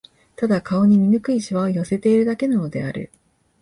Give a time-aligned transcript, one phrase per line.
[0.35, 3.11] ただ、顔に醜い皺を寄せているだけなのである